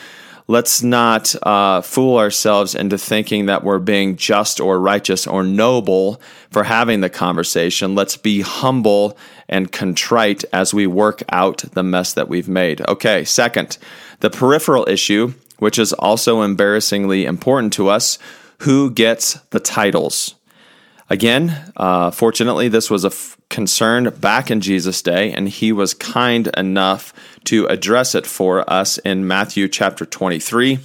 let's 0.50 0.82
not 0.82 1.36
uh, 1.44 1.82
fool 1.82 2.18
ourselves 2.18 2.74
into 2.74 2.98
thinking 2.98 3.48
that 3.48 3.64
we're 3.64 3.80
being 3.80 4.16
just 4.16 4.62
or 4.62 4.80
righteous 4.80 5.28
or 5.28 5.44
noble 5.44 6.22
for 6.50 6.64
having 6.64 7.02
the 7.02 7.10
conversation. 7.10 7.96
Let's 7.96 8.16
be 8.16 8.42
humble 8.42 9.18
and 9.50 9.72
contrite 9.72 10.46
as 10.54 10.74
we 10.74 10.88
work 10.88 11.22
out 11.30 11.66
the 11.74 11.84
mess 11.84 12.14
that 12.14 12.30
we've 12.30 12.48
made. 12.48 12.80
Okay, 12.88 13.26
second, 13.26 13.78
the 14.22 14.30
peripheral 14.30 14.88
issue, 14.88 15.34
which 15.60 15.78
is 15.78 15.92
also 15.94 16.42
embarrassingly 16.42 17.26
important 17.26 17.74
to 17.74 17.90
us 17.90 18.18
who 18.60 18.90
gets 18.90 19.36
the 19.52 19.60
titles? 19.60 20.36
Again, 21.10 21.72
uh, 21.78 22.12
fortunately, 22.12 22.68
this 22.68 22.90
was 22.90 23.06
a 23.06 23.10
f- 23.10 23.37
concern 23.50 24.10
back 24.20 24.52
in 24.52 24.62
Jesus' 24.62 25.02
day, 25.02 25.32
and 25.32 25.48
he 25.48 25.72
was 25.72 25.94
kind 25.94 26.48
enough 26.58 27.14
to 27.46 27.66
address 27.68 28.14
it 28.16 28.28
for 28.28 28.70
us 28.70 28.98
in 29.00 29.28
Matthew 29.28 29.68
chapter 29.68 30.06
23. 30.06 30.80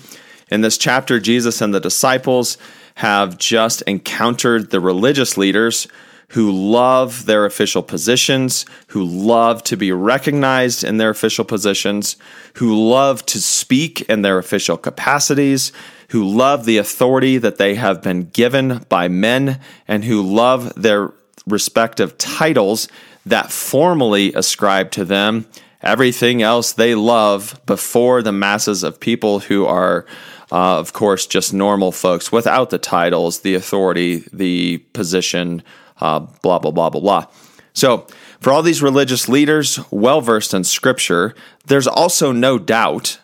In 0.51 0.61
this 0.61 0.79
chapter, 0.79 1.19
Jesus 1.19 1.61
and 1.61 1.75
the 1.75 1.81
disciples 1.81 2.59
have 2.97 3.39
just 3.39 3.83
encountered 3.83 4.71
the 4.71 4.81
religious 4.81 5.37
leaders 5.37 5.89
who 6.29 6.51
love 6.51 7.27
their 7.27 7.45
official 7.45 7.83
positions, 7.83 8.65
who 8.89 9.05
love 9.05 9.63
to 9.65 9.77
be 9.77 9.93
recognized 9.93 10.83
in 10.83 10.97
their 10.97 11.11
official 11.11 11.45
positions, 11.45 12.17
who 12.55 12.89
love 12.89 13.25
to 13.27 13.39
speak 13.39 14.01
in 14.03 14.23
their 14.23 14.39
official 14.39 14.79
capacities, 14.79 15.73
who 16.09 16.25
love 16.25 16.65
the 16.65 16.79
authority 16.79 17.37
that 17.37 17.59
they 17.59 17.75
have 17.75 18.03
been 18.03 18.25
given 18.31 18.85
by 18.89 19.09
men, 19.09 19.61
and 19.87 20.05
who 20.05 20.23
love 20.23 20.73
their 20.75 21.13
respective 21.47 22.17
titles 22.19 22.89
that 23.27 23.51
formally 23.51 24.33
ascribe 24.35 24.91
to 24.93 25.05
them 25.05 25.47
everything 25.81 26.43
else 26.43 26.73
they 26.73 26.95
love 26.95 27.61
before 27.67 28.23
the 28.23 28.33
masses 28.33 28.83
of 28.83 29.01
people 29.01 29.41
who 29.41 29.67
are, 29.67 30.07
uh, 30.51 30.79
of 30.79 30.93
course, 30.93 31.27
just 31.27 31.53
normal 31.53 31.93
folks 31.93 32.31
without 32.31 32.71
the 32.71 32.79
titles, 32.79 33.41
the 33.41 33.55
authority, 33.55 34.25
the 34.33 34.79
position, 34.93 35.63
uh, 36.01 36.21
blah, 36.21 36.59
blah, 36.59 36.71
blah, 36.71 36.91
blah, 36.91 37.01
blah. 37.01 37.27
So, 37.75 38.07
for 38.41 38.53
all 38.53 38.63
these 38.63 38.83
religious 38.83 39.29
leaders 39.29 39.79
well 39.91 40.21
versed 40.21 40.53
in 40.53 40.65
scripture, 40.65 41.35
there's 41.67 41.87
also 41.87 42.33
no 42.33 42.59
doubt 42.59 43.21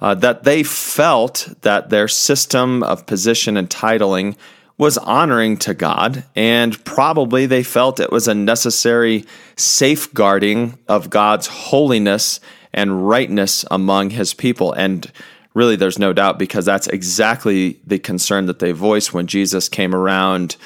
uh, 0.00 0.14
that 0.16 0.44
they 0.44 0.62
felt 0.62 1.48
that 1.60 1.90
their 1.90 2.08
system 2.08 2.82
of 2.82 3.06
position 3.06 3.56
and 3.56 3.68
titling 3.70 4.36
was 4.78 4.98
honoring 4.98 5.56
to 5.58 5.74
God, 5.74 6.24
and 6.34 6.82
probably 6.84 7.46
they 7.46 7.62
felt 7.62 8.00
it 8.00 8.10
was 8.10 8.26
a 8.26 8.34
necessary 8.34 9.24
safeguarding 9.56 10.78
of 10.88 11.10
God's 11.10 11.46
holiness 11.46 12.40
and 12.72 13.06
rightness 13.06 13.64
among 13.70 14.10
his 14.10 14.34
people. 14.34 14.72
And 14.72 15.10
really, 15.54 15.76
there's 15.76 15.98
no 15.98 16.12
doubt 16.12 16.38
because 16.38 16.64
that's 16.64 16.86
exactly 16.86 17.80
the 17.86 17.98
concern 17.98 18.46
that 18.46 18.58
they 18.58 18.72
voiced 18.72 19.12
when 19.12 19.26
Jesus 19.26 19.68
came 19.68 19.94
around 19.94 20.56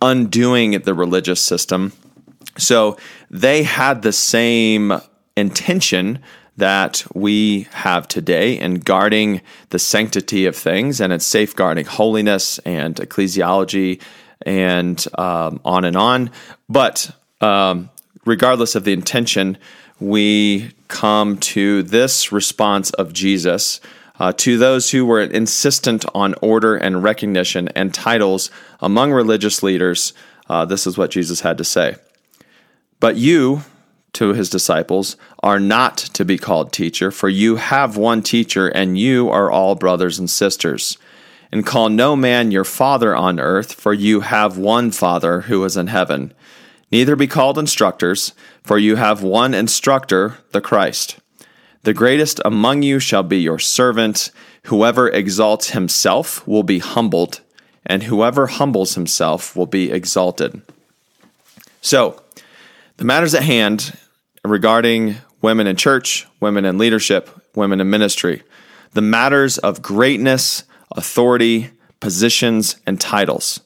undoing 0.00 0.72
the 0.80 0.94
religious 0.94 1.40
system. 1.40 1.92
So 2.56 2.96
they 3.30 3.62
had 3.62 4.02
the 4.02 4.12
same 4.12 4.92
intention 5.36 6.20
that 6.56 7.04
we 7.14 7.68
have 7.72 8.06
today 8.08 8.58
in 8.58 8.74
guarding 8.80 9.40
the 9.70 9.78
sanctity 9.78 10.46
of 10.46 10.56
things, 10.56 11.00
and 11.00 11.12
it's 11.12 11.24
safeguarding 11.24 11.86
holiness 11.86 12.58
and 12.60 12.96
ecclesiology 12.96 14.00
and 14.42 15.06
um, 15.18 15.60
on 15.64 15.84
and 15.84 15.96
on. 15.96 16.30
But 16.68 17.10
um, 17.40 17.90
regardless 18.24 18.74
of 18.74 18.84
the 18.84 18.92
intention, 18.92 19.58
we 19.98 20.72
come 20.88 21.36
to 21.38 21.82
this 21.82 22.32
response 22.32 22.90
of 22.90 23.12
Jesus. 23.12 23.80
Uh, 24.18 24.32
to 24.34 24.58
those 24.58 24.90
who 24.90 25.06
were 25.06 25.22
insistent 25.22 26.04
on 26.14 26.34
order 26.42 26.76
and 26.76 27.02
recognition 27.02 27.68
and 27.68 27.94
titles 27.94 28.50
among 28.80 29.12
religious 29.12 29.62
leaders, 29.62 30.12
uh, 30.48 30.64
this 30.66 30.86
is 30.86 30.98
what 30.98 31.10
Jesus 31.10 31.40
had 31.40 31.56
to 31.56 31.64
say. 31.64 31.96
But 32.98 33.16
you, 33.16 33.62
to 34.12 34.32
his 34.32 34.50
disciples, 34.50 35.16
are 35.42 35.60
not 35.60 35.96
to 35.98 36.24
be 36.24 36.38
called 36.38 36.72
teacher, 36.72 37.10
for 37.10 37.28
you 37.28 37.56
have 37.56 37.96
one 37.96 38.22
teacher, 38.22 38.68
and 38.68 38.98
you 38.98 39.28
are 39.28 39.50
all 39.50 39.74
brothers 39.74 40.18
and 40.18 40.28
sisters. 40.28 40.98
And 41.52 41.66
call 41.66 41.88
no 41.88 42.14
man 42.14 42.50
your 42.50 42.64
father 42.64 43.14
on 43.14 43.40
earth, 43.40 43.72
for 43.72 43.92
you 43.92 44.20
have 44.20 44.56
one 44.56 44.92
Father 44.92 45.42
who 45.42 45.64
is 45.64 45.76
in 45.76 45.88
heaven. 45.88 46.32
Neither 46.92 47.16
be 47.16 47.26
called 47.26 47.58
instructors, 47.58 48.32
for 48.62 48.78
you 48.78 48.96
have 48.96 49.22
one 49.22 49.54
instructor, 49.54 50.38
the 50.52 50.60
Christ. 50.60 51.18
The 51.82 51.94
greatest 51.94 52.40
among 52.44 52.82
you 52.82 52.98
shall 52.98 53.22
be 53.22 53.38
your 53.38 53.58
servant. 53.58 54.30
Whoever 54.64 55.08
exalts 55.08 55.70
himself 55.70 56.46
will 56.46 56.62
be 56.62 56.78
humbled, 56.78 57.40
and 57.86 58.04
whoever 58.04 58.48
humbles 58.48 58.94
himself 58.94 59.56
will 59.56 59.66
be 59.66 59.90
exalted. 59.90 60.60
So, 61.80 62.22
the 63.00 63.06
matters 63.06 63.34
at 63.34 63.42
hand 63.42 63.96
regarding 64.44 65.16
women 65.40 65.66
in 65.66 65.74
church, 65.74 66.26
women 66.38 66.66
in 66.66 66.76
leadership, 66.76 67.30
women 67.54 67.80
in 67.80 67.88
ministry, 67.88 68.42
the 68.92 69.00
matters 69.00 69.56
of 69.56 69.80
greatness, 69.80 70.64
authority, 70.94 71.70
positions, 72.00 72.76
and 72.86 73.00
titles 73.00 73.60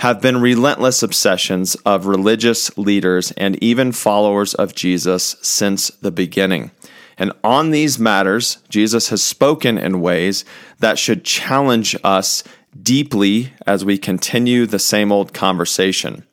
have 0.00 0.20
been 0.20 0.40
relentless 0.40 1.04
obsessions 1.04 1.76
of 1.86 2.06
religious 2.06 2.76
leaders 2.76 3.30
and 3.36 3.62
even 3.62 3.92
followers 3.92 4.54
of 4.54 4.74
Jesus 4.74 5.36
since 5.40 5.90
the 6.02 6.10
beginning. 6.10 6.72
And 7.16 7.30
on 7.44 7.70
these 7.70 8.00
matters, 8.00 8.58
Jesus 8.68 9.10
has 9.10 9.22
spoken 9.22 9.78
in 9.78 10.00
ways 10.00 10.44
that 10.80 10.98
should 10.98 11.24
challenge 11.24 11.94
us 12.02 12.42
deeply 12.82 13.52
as 13.68 13.84
we 13.84 13.98
continue 13.98 14.66
the 14.66 14.80
same 14.80 15.12
old 15.12 15.32
conversation. 15.32 16.24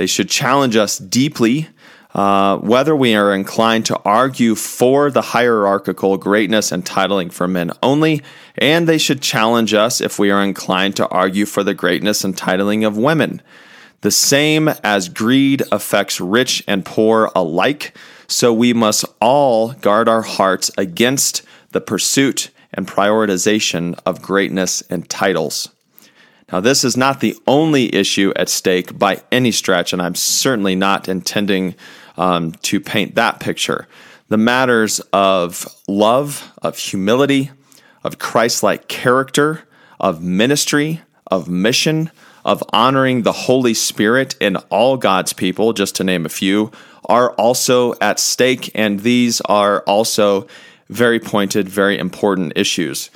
They 0.00 0.06
should 0.06 0.30
challenge 0.30 0.76
us 0.76 0.96
deeply 0.96 1.68
uh, 2.14 2.56
whether 2.56 2.96
we 2.96 3.14
are 3.14 3.34
inclined 3.34 3.84
to 3.84 4.00
argue 4.02 4.54
for 4.54 5.10
the 5.10 5.20
hierarchical 5.20 6.16
greatness 6.16 6.72
and 6.72 6.86
titling 6.86 7.30
for 7.30 7.46
men 7.46 7.70
only, 7.82 8.22
and 8.56 8.88
they 8.88 8.96
should 8.96 9.20
challenge 9.20 9.74
us 9.74 10.00
if 10.00 10.18
we 10.18 10.30
are 10.30 10.42
inclined 10.42 10.96
to 10.96 11.08
argue 11.08 11.44
for 11.44 11.62
the 11.62 11.74
greatness 11.74 12.24
and 12.24 12.34
titling 12.34 12.86
of 12.86 12.96
women. 12.96 13.42
The 14.00 14.10
same 14.10 14.68
as 14.82 15.10
greed 15.10 15.64
affects 15.70 16.18
rich 16.18 16.64
and 16.66 16.82
poor 16.82 17.30
alike, 17.36 17.94
so 18.26 18.54
we 18.54 18.72
must 18.72 19.04
all 19.20 19.74
guard 19.74 20.08
our 20.08 20.22
hearts 20.22 20.70
against 20.78 21.42
the 21.72 21.80
pursuit 21.82 22.48
and 22.72 22.88
prioritization 22.88 24.00
of 24.06 24.22
greatness 24.22 24.82
and 24.88 25.06
titles. 25.10 25.68
Now, 26.52 26.60
this 26.60 26.82
is 26.82 26.96
not 26.96 27.20
the 27.20 27.36
only 27.46 27.94
issue 27.94 28.32
at 28.34 28.48
stake 28.48 28.98
by 28.98 29.22
any 29.30 29.52
stretch, 29.52 29.92
and 29.92 30.02
I'm 30.02 30.16
certainly 30.16 30.74
not 30.74 31.08
intending 31.08 31.76
um, 32.16 32.52
to 32.62 32.80
paint 32.80 33.14
that 33.14 33.38
picture. 33.38 33.86
The 34.28 34.36
matters 34.36 35.00
of 35.12 35.66
love, 35.86 36.52
of 36.60 36.76
humility, 36.78 37.50
of 38.02 38.18
Christ 38.18 38.62
like 38.62 38.88
character, 38.88 39.62
of 39.98 40.22
ministry, 40.22 41.02
of 41.30 41.48
mission, 41.48 42.10
of 42.44 42.64
honoring 42.72 43.22
the 43.22 43.32
Holy 43.32 43.74
Spirit 43.74 44.34
in 44.40 44.56
all 44.70 44.96
God's 44.96 45.32
people, 45.32 45.72
just 45.72 45.96
to 45.96 46.04
name 46.04 46.26
a 46.26 46.30
few, 46.30 46.72
are 47.04 47.32
also 47.32 47.94
at 48.00 48.18
stake. 48.18 48.70
And 48.74 49.00
these 49.00 49.40
are 49.42 49.82
also 49.82 50.46
very 50.88 51.20
pointed, 51.20 51.68
very 51.68 51.98
important 51.98 52.54
issues. 52.56 53.10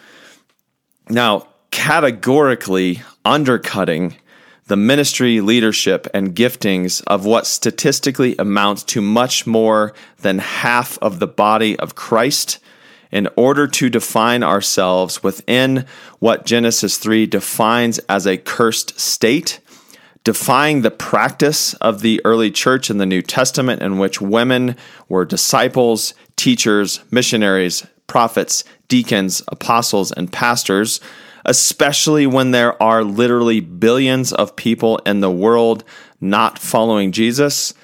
Now, 1.09 1.49
categorically 1.71 3.03
undercutting 3.25 4.17
the 4.67 4.77
ministry, 4.77 5.41
leadership, 5.41 6.07
and 6.15 6.35
giftings 6.35 7.03
of 7.07 7.27
what 7.27 7.47
statistically 7.47 8.35
amounts 8.39 8.83
to 8.83 9.01
much 9.01 9.47
more 9.47 9.93
than 10.21 10.39
half 10.39 10.99
of 11.03 11.19
the 11.19 11.27
body 11.27 11.79
of 11.79 11.95
Christ 11.95 12.59
in 13.13 13.29
order 13.37 13.67
to 13.67 13.91
define 13.91 14.43
ourselves 14.43 15.23
within 15.23 15.87
what 16.19 16.47
Genesis 16.47 16.97
3 16.97 17.27
defines 17.27 17.99
as 18.09 18.27
a 18.27 18.39
cursed 18.39 18.99
state, 18.99 19.61
defying 20.25 20.81
the 20.81 20.91
practice 20.91 21.75
of 21.75 22.01
the 22.01 22.21
early 22.25 22.51
church 22.51 22.91
in 22.91 22.99
the 22.99 23.07
New 23.07 23.23
Testament, 23.23 23.83
in 23.83 23.99
which 23.99 24.21
women 24.21 24.77
were 25.09 25.25
disciples, 25.25 26.15
teachers, 26.37 27.01
missionaries, 27.11 27.87
prophets, 28.07 28.65
deacons, 28.89 29.43
apostles, 29.49 30.11
and 30.11 30.33
pastors 30.33 31.01
especially 31.45 32.27
when 32.27 32.51
there 32.51 32.81
are 32.83 33.05
literally 33.05 33.61
billions 33.61 34.33
of 34.33 34.57
people 34.57 34.99
in 34.99 35.21
the 35.21 35.31
world 35.31 35.85
not 36.21 36.59
following 36.59 37.13
Jesus. 37.13 37.75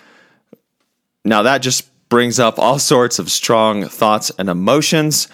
Now, 1.25 1.43
that 1.43 1.59
just 1.59 1.89
brings 2.09 2.41
up 2.41 2.59
all 2.59 2.79
sorts 2.79 3.19
of 3.19 3.31
strong 3.31 3.85
thoughts 3.85 4.33
and 4.39 4.49
emotions. 4.49 5.29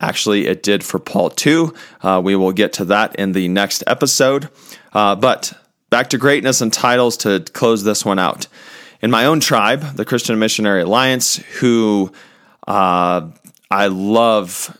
Actually, 0.00 0.46
it 0.46 0.62
did 0.62 0.84
for 0.84 0.98
Paul 0.98 1.30
too. 1.30 1.74
Uh, 2.02 2.20
we 2.22 2.36
will 2.36 2.52
get 2.52 2.72
to 2.74 2.84
that 2.86 3.16
in 3.16 3.32
the 3.32 3.48
next 3.48 3.82
episode. 3.86 4.48
Uh, 4.92 5.14
but 5.14 5.52
back 5.90 6.10
to 6.10 6.18
greatness 6.18 6.60
and 6.60 6.72
titles 6.72 7.16
to 7.18 7.40
close 7.52 7.82
this 7.82 8.04
one 8.04 8.18
out. 8.18 8.46
In 9.00 9.10
my 9.10 9.26
own 9.26 9.40
tribe, 9.40 9.96
the 9.96 10.04
Christian 10.04 10.38
Missionary 10.38 10.82
Alliance, 10.82 11.36
who 11.60 12.12
uh, 12.66 13.28
I 13.70 13.86
love 13.86 14.76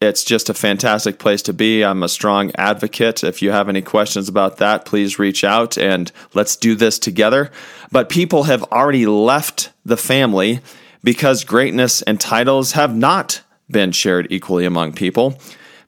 it's 0.00 0.24
just 0.24 0.48
a 0.48 0.54
fantastic 0.54 1.18
place 1.18 1.42
to 1.42 1.52
be. 1.52 1.84
I'm 1.84 2.02
a 2.02 2.08
strong 2.08 2.52
advocate. 2.56 3.22
If 3.22 3.42
you 3.42 3.50
have 3.50 3.68
any 3.68 3.82
questions 3.82 4.30
about 4.30 4.56
that, 4.56 4.86
please 4.86 5.18
reach 5.18 5.44
out 5.44 5.76
and 5.76 6.10
let's 6.32 6.56
do 6.56 6.74
this 6.74 6.98
together. 6.98 7.50
But 7.92 8.08
people 8.08 8.44
have 8.44 8.62
already 8.64 9.04
left 9.04 9.72
the 9.84 9.98
family 9.98 10.60
because 11.04 11.44
greatness 11.44 12.00
and 12.02 12.18
titles 12.18 12.72
have 12.72 12.96
not 12.96 13.42
been 13.68 13.92
shared 13.92 14.26
equally 14.30 14.64
among 14.64 14.94
people. 14.94 15.38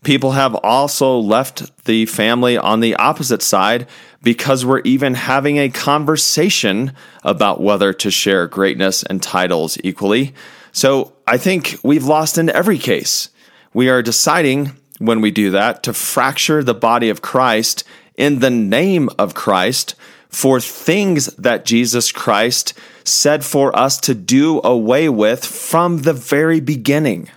People 0.03 0.33
have 0.33 0.55
also 0.57 1.19
left 1.19 1.85
the 1.85 2.05
family 2.07 2.59
on 2.59 2.81
the 2.81 2.97
opposite 2.97 3.41
side 3.41 3.87
because 4.23 4.65
we're 4.65 4.81
even 4.81 5.15
having 5.15 5.57
a 5.57 5.71
conversation 5.71 6.93
about 7.23 7.63
whether 7.63 7.95
to 7.95 8.11
share 8.11 8.47
greatness 8.47 9.03
and 9.05 9.23
titles 9.23 9.79
equally. 9.83 10.35
So 10.73 11.15
I 11.27 11.39
think 11.39 11.77
we've 11.83 12.05
lost 12.05 12.37
in 12.37 12.51
every 12.51 12.79
case 12.79 13.31
we 13.75 13.89
are 13.89 14.03
deciding 14.03 14.73
when 14.99 15.21
we 15.21 15.31
do 15.31 15.51
that 15.51 15.83
to 15.83 15.93
fracture 15.93 16.63
the 16.63 16.75
body 16.75 17.09
of 17.09 17.23
Christ 17.23 17.85
in 18.17 18.39
the 18.39 18.51
name 18.51 19.09
of 19.19 19.35
Christ 19.35 19.95
for 20.29 20.61
things 20.61 21.27
that 21.37 21.65
Jesus 21.65 22.13
Christ 22.13 22.73
said 23.05 23.45
for 23.45 23.77
us 23.77 23.99
to 24.01 24.15
do 24.15 24.61
away 24.63 25.09
with 25.09 25.45
from 25.45 25.99
the 25.99 26.13
very 26.13 26.61
beginning. 26.61 27.29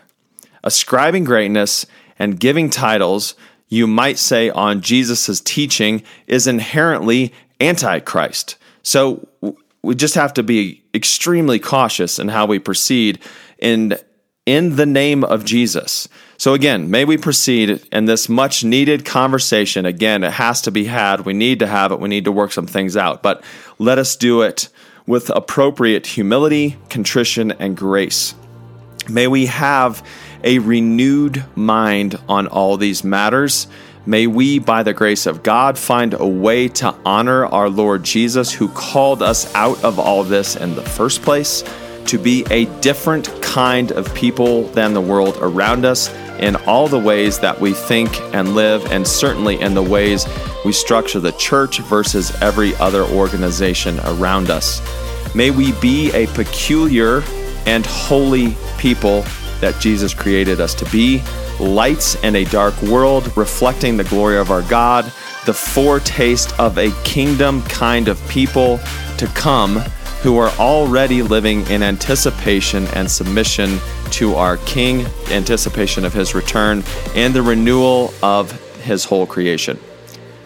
Ascribing 0.64 1.24
greatness 1.24 1.86
and 2.18 2.40
giving 2.40 2.70
titles, 2.70 3.36
you 3.68 3.88
might 3.88 4.18
say, 4.18 4.50
on 4.50 4.82
Jesus' 4.82 5.42
teaching 5.42 6.04
is 6.28 6.48
inherently 6.48 7.34
antichrist. 7.60 8.58
So 8.84 9.28
we 9.82 9.96
just 9.96 10.16
have 10.16 10.34
to 10.36 10.44
be 10.44 10.84
extremely 10.94 11.60
cautious 11.60 12.20
in 12.20 12.30
how 12.30 12.46
we 12.46 12.60
proceed 12.60 13.20
in 13.60 13.98
in 14.46 14.76
the 14.76 14.86
name 14.86 15.24
of 15.24 15.44
Jesus. 15.44 16.08
So, 16.38 16.54
again, 16.54 16.92
may 16.92 17.06
we 17.06 17.18
proceed 17.18 17.82
in 17.92 18.06
this 18.06 18.30
much 18.30 18.64
needed 18.64 19.06
conversation. 19.06 19.86
Again, 19.86 20.24
it 20.24 20.34
has 20.34 20.62
to 20.64 20.72
be 20.72 20.86
had. 20.86 21.26
We 21.26 21.34
need 21.34 21.60
to 21.60 21.68
have 21.68 21.92
it. 21.92 22.00
We 22.00 22.10
need 22.10 22.26
to 22.26 22.32
work 22.32 22.52
some 22.52 22.68
things 22.68 22.96
out. 22.96 23.24
But 23.24 23.44
let 23.80 23.98
us 23.98 24.16
do 24.16 24.42
it 24.42 24.70
with 25.08 25.30
appropriate 25.30 26.08
humility, 26.08 26.78
contrition, 26.90 27.52
and 27.54 27.76
grace. 27.76 28.36
May 29.10 29.28
we 29.28 29.46
have 29.48 30.06
a 30.44 30.60
renewed 30.60 31.44
mind 31.56 32.20
on 32.28 32.48
all 32.48 32.78
these 32.78 33.04
matters. 33.04 33.68
May 34.06 34.28
we, 34.28 34.60
by 34.60 34.84
the 34.84 34.94
grace 34.94 35.26
of 35.26 35.42
God, 35.42 35.78
find 35.80 36.14
a 36.14 36.28
way 36.28 36.68
to 36.68 36.96
honor 37.06 37.46
our 37.46 37.70
Lord 37.70 38.04
Jesus, 38.04 38.52
who 38.52 38.68
called 38.68 39.24
us 39.24 39.54
out 39.56 39.84
of 39.84 40.00
all 40.00 40.24
this 40.24 40.56
in 40.56 40.76
the 40.76 40.84
first 40.84 41.24
place 41.24 41.64
to 42.08 42.18
be 42.18 42.46
a 42.50 42.66
different 42.82 43.30
kind 43.42 43.92
of 43.92 44.14
people 44.14 44.64
than 44.70 44.94
the 44.94 45.02
world 45.02 45.38
around 45.42 45.86
us 45.86 46.14
in 46.40 46.56
all 46.68 46.88
the 46.88 47.00
ways 47.00 47.40
that 47.40 47.60
we 47.60 47.74
think 47.74 48.20
and 48.34 48.56
live, 48.56 48.86
and 48.92 49.08
certainly 49.08 49.60
in 49.60 49.74
the 49.74 49.84
ways 49.84 50.28
we 50.66 50.72
structure 50.72 51.20
the 51.20 51.32
church 51.34 51.80
versus 51.80 52.36
every 52.42 52.76
other 52.76 53.04
organization 53.04 54.00
around 54.02 54.50
us. 54.50 54.82
May 55.34 55.52
we 55.52 55.72
be 55.74 56.12
a 56.14 56.28
peculiar 56.28 57.24
and 57.66 57.86
holy 57.86 58.56
people 58.78 59.22
that 59.62 59.80
Jesus 59.80 60.14
created 60.14 60.60
us 60.60 60.74
to 60.76 60.86
be, 60.92 61.24
lights 61.60 62.16
in 62.24 62.36
a 62.36 62.44
dark 62.46 62.80
world, 62.84 63.36
reflecting 63.38 63.98
the 63.98 64.04
glory 64.04 64.38
of 64.38 64.52
our 64.52 64.62
God, 64.64 65.06
the 65.46 65.54
foretaste 65.54 66.58
of 66.60 66.78
a 66.78 66.92
kingdom 67.04 67.62
kind 67.64 68.08
of 68.08 68.26
people 68.28 68.80
to 69.18 69.28
come 69.28 69.82
who 70.26 70.38
are 70.40 70.50
already 70.58 71.22
living 71.22 71.62
in 71.68 71.84
anticipation 71.84 72.88
and 72.96 73.12
submission 73.12 73.78
to 74.10 74.34
our 74.34 74.58
King, 74.66 75.06
anticipation 75.30 76.04
of 76.04 76.14
his 76.14 76.34
return, 76.34 76.84
and 77.14 77.32
the 77.32 77.44
renewal 77.44 78.12
of 78.24 78.52
his 78.82 79.06
whole 79.06 79.28
creation. 79.28 79.80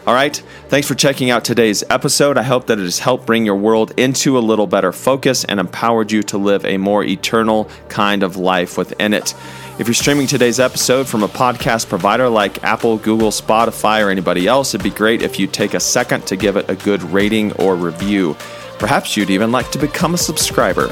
All 0.06 0.14
right, 0.14 0.36
thanks 0.68 0.86
for 0.86 0.96
checking 0.96 1.30
out 1.30 1.46
today's 1.46 1.82
episode. 1.90 2.38
I 2.38 2.44
hope 2.44 2.68
that 2.68 2.78
it 2.78 2.84
has 2.84 3.00
helped 3.00 3.26
bring 3.26 3.46
your 3.46 3.56
world 3.56 3.94
into 3.98 4.38
a 4.38 4.42
little 4.42 4.68
better 4.68 4.92
focus 4.92 5.46
and 5.46 5.62
empowered 5.62 6.12
you 6.12 6.24
to 6.24 6.38
live 6.38 6.66
a 6.66 6.76
more 6.76 7.06
eternal 7.06 7.70
kind 7.88 8.22
of 8.22 8.36
life 8.36 8.78
within 8.78 9.14
it. 9.14 9.34
If 9.80 9.88
you're 9.88 9.94
streaming 9.94 10.28
today's 10.28 10.60
episode 10.60 11.08
from 11.08 11.24
a 11.24 11.30
podcast 11.30 11.88
provider 11.88 12.28
like 12.28 12.66
Apple, 12.66 12.98
Google, 12.98 13.32
Spotify, 13.32 14.06
or 14.06 14.10
anybody 14.10 14.46
else, 14.46 14.74
it'd 14.74 14.84
be 14.84 14.90
great 14.90 15.22
if 15.22 15.40
you 15.40 15.48
take 15.48 15.74
a 15.74 15.80
second 15.80 16.28
to 16.28 16.36
give 16.36 16.58
it 16.58 16.70
a 16.70 16.76
good 16.76 17.02
rating 17.04 17.54
or 17.54 17.78
review. 17.78 18.36
Perhaps 18.80 19.18
you'd 19.18 19.30
even 19.30 19.52
like 19.52 19.70
to 19.72 19.78
become 19.78 20.14
a 20.14 20.18
subscriber. 20.18 20.88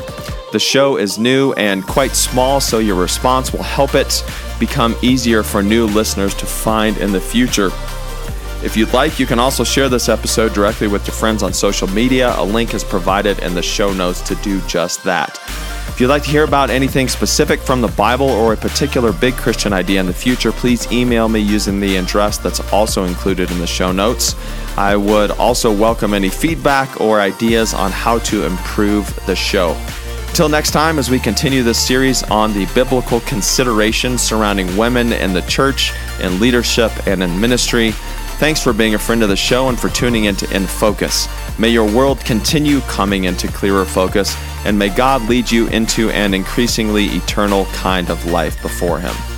The 0.52 0.60
show 0.60 0.98
is 0.98 1.18
new 1.18 1.54
and 1.54 1.86
quite 1.86 2.12
small, 2.12 2.60
so 2.60 2.80
your 2.80 2.96
response 2.96 3.52
will 3.52 3.64
help 3.64 3.96
it 3.96 4.24
become 4.60 4.96
easier 5.02 5.42
for 5.42 5.64
new 5.64 5.88
listeners 5.88 6.34
to 6.36 6.46
find 6.46 6.98
in 6.98 7.12
the 7.12 7.22
future. 7.22 7.72
If 8.64 8.76
you'd 8.76 8.94
like, 8.94 9.20
you 9.20 9.26
can 9.26 9.40
also 9.40 9.64
share 9.64 9.88
this 9.88 10.10
episode 10.10 10.54
directly 10.54 10.88
with 10.88 11.08
your 11.08 11.14
friends 11.14 11.44
on 11.44 11.54
social 11.54 11.88
media. 11.88 12.34
A 12.38 12.44
link 12.44 12.74
is 12.74 12.84
provided 12.84 13.40
in 13.40 13.56
the 13.56 13.62
show 13.62 13.94
notes 13.94 14.22
to 14.22 14.36
do 14.36 14.60
just 14.62 15.04
that. 15.04 15.40
If 15.98 16.02
you'd 16.02 16.10
like 16.10 16.22
to 16.26 16.30
hear 16.30 16.44
about 16.44 16.70
anything 16.70 17.08
specific 17.08 17.60
from 17.60 17.82
the 17.82 17.88
Bible 17.88 18.30
or 18.30 18.54
a 18.54 18.56
particular 18.56 19.12
big 19.12 19.34
Christian 19.34 19.74
idea 19.74 20.00
in 20.00 20.06
the 20.06 20.14
future, 20.14 20.52
please 20.52 20.86
email 20.92 21.28
me 21.28 21.40
using 21.40 21.80
the 21.80 21.98
address 21.98 22.38
that's 22.38 22.60
also 22.72 23.06
included 23.06 23.50
in 23.50 23.58
the 23.58 23.66
show 23.66 23.92
notes. 23.92 24.36
I 24.78 24.96
would 24.96 25.32
also 25.32 25.76
welcome 25.76 26.14
any 26.14 26.30
feedback 26.30 27.02
or 27.02 27.20
ideas 27.20 27.74
on 27.74 27.90
how 27.90 28.20
to 28.20 28.46
improve 28.46 29.12
the 29.26 29.36
show. 29.36 29.76
Until 30.28 30.50
next 30.50 30.70
time, 30.70 31.00
as 31.00 31.10
we 31.10 31.18
continue 31.18 31.64
this 31.64 31.84
series 31.84 32.22
on 32.30 32.54
the 32.54 32.68
biblical 32.76 33.22
considerations 33.22 34.22
surrounding 34.22 34.78
women 34.78 35.12
in 35.12 35.34
the 35.34 35.42
church, 35.42 35.94
in 36.22 36.40
leadership, 36.40 36.92
and 37.08 37.24
in 37.24 37.42
ministry, 37.42 37.90
thanks 38.38 38.62
for 38.62 38.72
being 38.72 38.94
a 38.94 39.00
friend 39.00 39.24
of 39.24 39.30
the 39.30 39.36
show 39.36 39.68
and 39.68 39.80
for 39.80 39.90
tuning 39.90 40.26
into 40.26 40.48
In 40.56 40.68
Focus. 40.68 41.28
May 41.58 41.70
your 41.70 41.92
world 41.92 42.20
continue 42.20 42.82
coming 42.82 43.24
into 43.24 43.48
clearer 43.48 43.84
focus, 43.84 44.38
and 44.66 44.78
may 44.78 44.90
God 44.90 45.22
lead 45.30 45.52
you 45.52 45.68
into 45.68 46.10
an 46.10 46.34
increasingly 46.34 47.06
eternal 47.06 47.66
kind 47.68 48.10
of 48.10 48.26
life 48.26 48.62
before 48.62 49.00
Him. 49.00 49.37